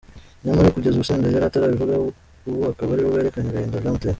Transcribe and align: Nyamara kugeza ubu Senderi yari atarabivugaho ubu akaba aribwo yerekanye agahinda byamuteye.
Nyamara 0.43 0.73
kugeza 0.75 0.95
ubu 0.97 1.07
Senderi 1.07 1.35
yari 1.35 1.47
atarabivugaho 1.47 2.05
ubu 2.47 2.61
akaba 2.71 2.89
aribwo 2.93 3.15
yerekanye 3.19 3.49
agahinda 3.49 3.81
byamuteye. 3.83 4.09